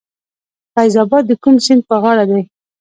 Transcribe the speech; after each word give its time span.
فیض 0.73 0.95
اباد 1.03 1.23
د 1.27 1.31
کوم 1.43 1.55
سیند 1.65 1.81
په 1.89 1.95
غاړه 2.03 2.23
دی؟ 2.29 2.41